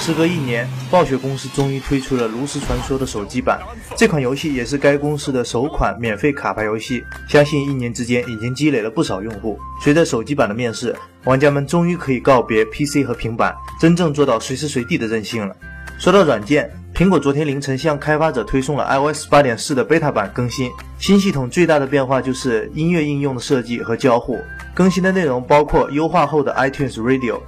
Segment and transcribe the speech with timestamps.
[0.00, 3.60] 时隔一年，暴雪公司终于推出了《炉石传说》的手机版。
[3.98, 9.58] 这款游戏也是该公司的首款免费卡牌游戏，相信一年之间已经积累了不少用户。
[9.84, 15.54] 随着手机版的面世，玩家们终于可以告别 PC 和平板，真正做到随时随地的任性了。
[15.98, 20.70] 说到软件，苹果昨天凌晨向开发者推送了 iOS 8.4的 beta 版更新。
[20.98, 24.38] 新系统最大的变化就是音乐应用的设计和交互。
[24.72, 27.38] 更新的内容包括优化后的 iTunes Radio、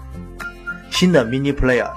[0.91, 1.91] 新的 Mini Player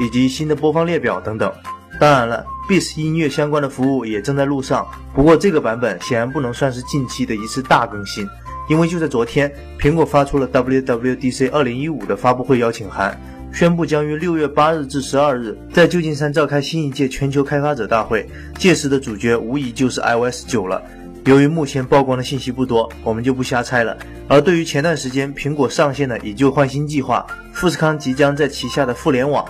[0.00, 1.52] 以及新的播放列表等等。
[1.98, 4.86] 当然了，Beats 音乐相关的服务也正在路上。
[5.14, 8.28] 不过这个版本显然不能算是近期的一次大更新，
[8.68, 13.18] 因为就在昨天，苹果发出了 WWDC 2015的发布会邀请函。
[13.52, 20.82] 宣布将于六月八日至十二日在旧金山召开新一届全球开发者大会，届时的主角无疑就是 iOS 九了。
[21.24, 23.96] 由于目前曝光的信息不多，我们就不瞎猜了。
[24.28, 29.42] 而对于前段时间苹果上线的以旧换新计划，富士康即将在旗下的互联网，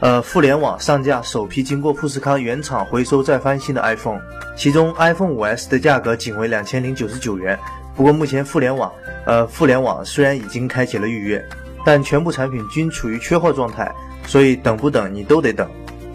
[0.00, 4.20] 呃，互联网上架首批经过富士康原厂回收再翻新的 iPhone，
[4.56, 7.58] 其中 iPhone 5S 的价格仅为两千零九十九元。
[7.94, 8.90] 不过目前互联网，
[9.26, 11.44] 呃，互联网虽然已经开启了预约。
[11.82, 13.90] 但全部产品均处于缺货状态，
[14.26, 15.66] 所以等不等你都得等。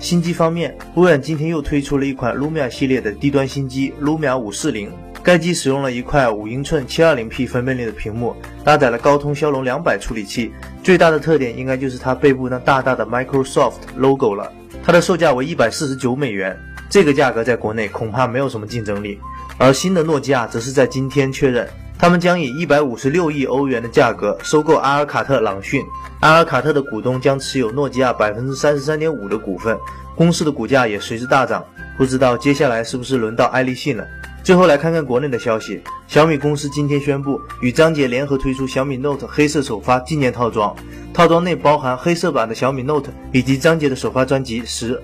[0.05, 4.89] 新机方面，微软今天又推出了一款 Lumia 系列的低端新机 Lumia 540，
[5.23, 10.53] 该机使用了一块五英寸 720P 分辨率的屏幕，搭载了高通骁龙两百处理器。
[10.83, 14.53] 最大的特点应该就是它背部那大大的 Microsoft logo 了。
[14.83, 16.55] 它的售价为一百四十九美元，
[16.87, 19.19] 这个价格在国内恐怕没有什么竞争力。
[19.57, 21.67] 而新的诺基亚则是在今天确认。
[21.97, 25.81] 他们将以一百五十六亿欧元的价格收购阿尔卡特朗讯，
[26.19, 29.77] 阿尔卡特的股东将持有诺基亚百分之三十三点五的股份，
[30.15, 31.63] 公司的股价也随之大涨。
[31.97, 34.05] 不知道接下来是不是轮到爱立信了？
[34.43, 40.75] 最后来看看国内的消息，小米公司今天宣布与张杰联合推出小米 Note 黑色首发纪念套装，
[41.13, 44.95] 套装内包含黑色版的小米 Note 以及张杰的首发专辑《十》，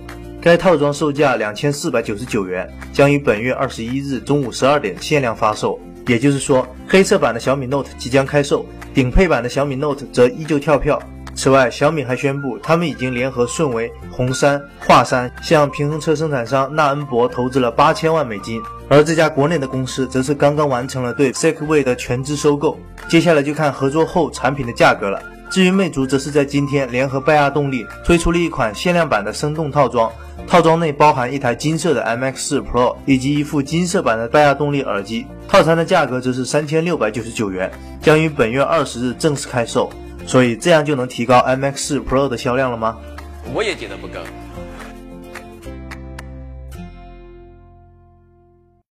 [0.42, 5.80] 该套装售价两千四百九十九元，将于本月二十一日中午十二点限量发售。
[6.08, 11.00] 也就是说，黑色版的小米 Note 即将开售，顶配版的小米 Note 则依旧跳票。
[11.36, 18.60] 此外，小米还宣布，他们已经联合顺为、红杉、华山向平衡车生产商纳恩博投资了八千万美金，
[18.90, 22.80] 而这家国内的公司则是刚刚完成了对 Segway 的全资收购。
[23.08, 25.22] 接下来就看合作后产品的价格了。
[25.52, 30.10] 至于魅族，则是在今天联合拜亚动力推出了一款限量版的生动套装。
[30.48, 37.70] 套装内包含一台金色的 MX4 Pro 以及一副金色版的拜亚动力耳机，套餐的价格则是三千六百九十九元，
[38.02, 39.92] 将于本月二十日正式开售。
[40.26, 42.98] 所以这样就能提高 MX4 Pro 的销量了吗？
[43.54, 44.20] 我也觉得不够。